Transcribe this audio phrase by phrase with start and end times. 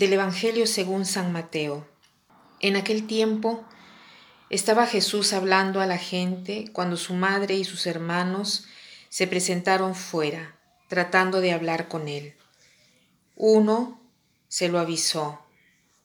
[0.00, 1.86] Del Evangelio según San Mateo.
[2.60, 3.66] En aquel tiempo
[4.48, 8.64] estaba Jesús hablando a la gente cuando su madre y sus hermanos
[9.10, 10.56] se presentaron fuera,
[10.88, 12.34] tratando de hablar con él.
[13.36, 14.00] Uno
[14.48, 15.38] se lo avisó.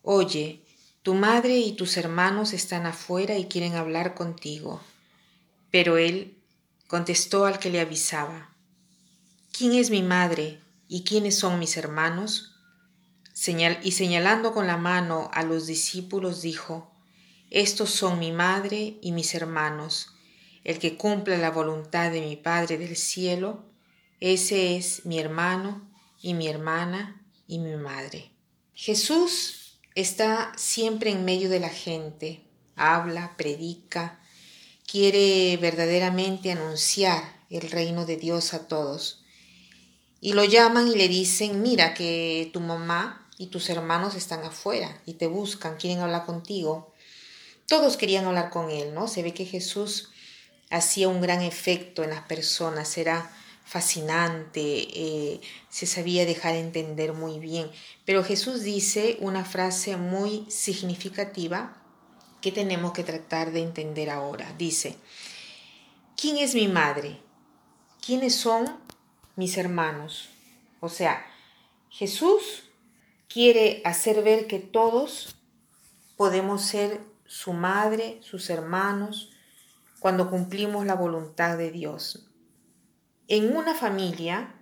[0.00, 0.64] Oye,
[1.02, 4.80] tu madre y tus hermanos están afuera y quieren hablar contigo.
[5.70, 6.38] Pero él
[6.86, 8.54] contestó al que le avisaba.
[9.52, 12.51] ¿Quién es mi madre y quiénes son mis hermanos?
[13.82, 16.92] Y señalando con la mano a los discípulos dijo,
[17.50, 20.14] Estos son mi madre y mis hermanos.
[20.62, 23.64] El que cumpla la voluntad de mi Padre del cielo,
[24.20, 28.30] ese es mi hermano y mi hermana y mi madre.
[28.74, 32.44] Jesús está siempre en medio de la gente,
[32.76, 34.20] habla, predica,
[34.86, 39.24] quiere verdaderamente anunciar el reino de Dios a todos.
[40.20, 45.02] Y lo llaman y le dicen, mira que tu mamá y tus hermanos están afuera
[45.04, 46.92] y te buscan, quieren hablar contigo.
[47.66, 49.08] Todos querían hablar con él, ¿no?
[49.08, 50.10] Se ve que Jesús
[50.70, 53.32] hacía un gran efecto en las personas, era
[53.64, 57.68] fascinante, eh, se sabía dejar entender muy bien.
[58.04, 61.82] Pero Jesús dice una frase muy significativa
[62.40, 64.54] que tenemos que tratar de entender ahora.
[64.56, 64.94] Dice,
[66.16, 67.18] ¿quién es mi madre?
[68.06, 68.78] ¿Quiénes son
[69.34, 70.28] mis hermanos?
[70.78, 71.26] O sea,
[71.90, 72.68] Jesús
[73.32, 75.36] quiere hacer ver que todos
[76.16, 79.30] podemos ser su madre, sus hermanos,
[80.00, 82.28] cuando cumplimos la voluntad de Dios.
[83.28, 84.54] En una familia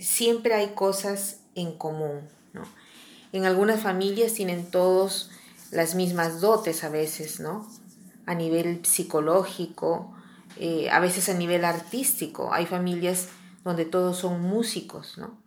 [0.00, 2.28] siempre hay cosas en común.
[3.32, 5.30] En algunas familias tienen todos
[5.70, 7.68] las mismas dotes a veces, ¿no?
[8.26, 10.14] A nivel psicológico,
[10.56, 12.52] eh, a veces a nivel artístico.
[12.52, 13.28] Hay familias
[13.62, 15.42] donde todos son músicos, ¿no?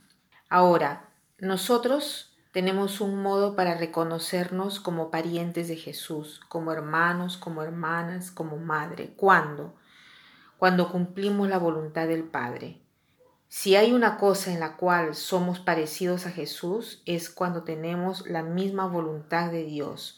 [0.49, 1.09] Ahora,
[1.39, 8.57] nosotros tenemos un modo para reconocernos como parientes de Jesús, como hermanos, como hermanas, como
[8.57, 9.13] madre.
[9.15, 9.75] ¿Cuándo?
[10.57, 12.81] Cuando cumplimos la voluntad del Padre.
[13.47, 18.41] Si hay una cosa en la cual somos parecidos a Jesús es cuando tenemos la
[18.41, 20.17] misma voluntad de Dios,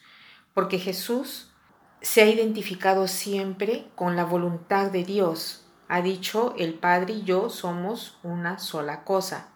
[0.54, 1.52] porque Jesús
[2.00, 5.66] se ha identificado siempre con la voluntad de Dios.
[5.90, 9.50] Ha dicho, el Padre y yo somos una sola cosa.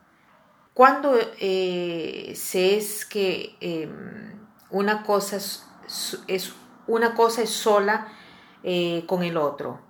[0.74, 4.40] Cuando eh, se es que em,
[4.72, 6.54] una, cosa es,
[6.88, 8.08] una cosa es sola
[8.64, 9.82] eh, con el otro,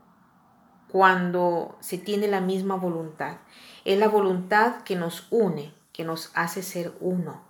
[0.90, 3.38] cuando se tiene la misma voluntad.
[3.86, 7.42] Es la voluntad que nos une, que nos hace ser uno.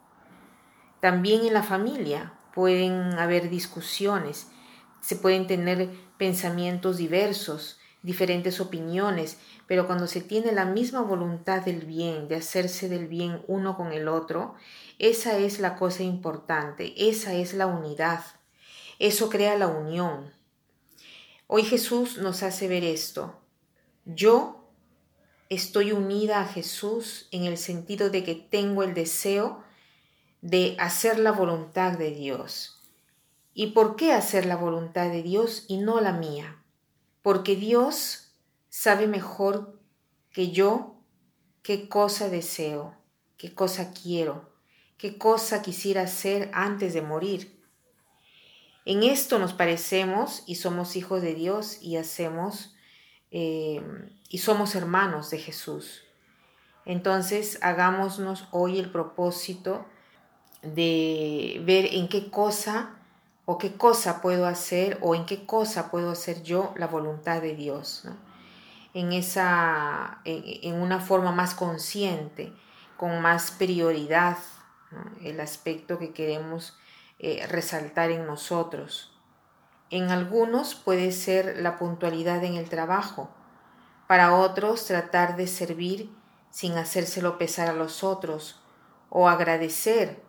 [0.99, 4.47] También en la familia pueden haber discusiones,
[5.01, 11.85] se pueden tener pensamientos diversos, diferentes opiniones, pero cuando se tiene la misma voluntad del
[11.85, 14.55] bien, de hacerse del bien uno con el otro,
[14.99, 18.23] esa es la cosa importante, esa es la unidad,
[18.99, 20.31] eso crea la unión.
[21.47, 23.39] Hoy Jesús nos hace ver esto.
[24.05, 24.69] Yo
[25.49, 29.63] estoy unida a Jesús en el sentido de que tengo el deseo
[30.41, 32.81] de hacer la voluntad de Dios.
[33.53, 36.62] ¿Y por qué hacer la voluntad de Dios y no la mía?
[37.23, 38.35] Porque Dios
[38.69, 39.79] sabe mejor
[40.31, 41.01] que yo
[41.63, 42.95] qué cosa deseo,
[43.37, 44.53] qué cosa quiero,
[44.97, 47.63] qué cosa quisiera hacer antes de morir.
[48.85, 52.75] En esto nos parecemos y somos hijos de Dios y hacemos
[53.31, 53.81] eh,
[54.29, 56.03] y somos hermanos de Jesús.
[56.85, 59.85] Entonces hagámonos hoy el propósito
[60.61, 62.99] de ver en qué cosa
[63.45, 67.55] o qué cosa puedo hacer o en qué cosa puedo hacer yo la voluntad de
[67.55, 68.07] Dios.
[68.93, 72.53] en, esa, en, una forma más consciente,
[72.95, 74.37] con más prioridad,
[75.21, 76.77] el aspecto que queremos
[77.17, 79.17] eh, resaltar en nosotros.
[79.89, 83.29] En algunos puede ser la puntualidad en el trabajo,
[84.07, 86.09] para otros tratar de servir
[86.51, 88.61] sin hacérselo pesar a los otros,
[89.09, 90.21] o agradecer,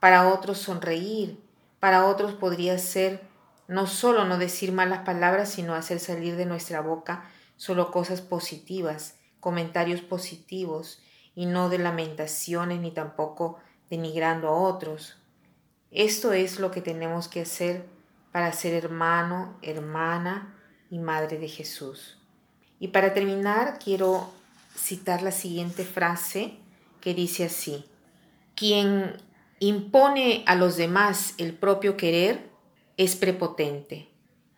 [0.00, 1.42] para otros sonreír,
[1.82, 3.22] para otros podría ser
[3.66, 9.16] no solo no decir malas palabras, sino hacer salir de nuestra boca solo cosas positivas,
[9.40, 11.02] comentarios positivos
[11.34, 13.58] y no de lamentaciones ni tampoco
[13.90, 15.16] denigrando a otros.
[15.90, 17.84] Esto es lo que tenemos que hacer
[18.30, 20.54] para ser hermano, hermana
[20.88, 22.16] y madre de Jesús.
[22.78, 24.30] Y para terminar, quiero
[24.76, 26.58] citar la siguiente frase
[27.00, 27.84] que dice así,
[28.54, 29.16] quien
[29.66, 32.50] impone a los demás el propio querer
[32.96, 34.08] es prepotente.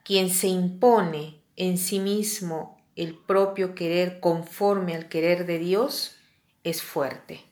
[0.02, 6.16] Quien se impone en sí mismo el propio querer conforme al querer de Dios
[6.62, 7.44] es fuerte.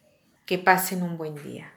[0.47, 1.73] Que pasen un buen día.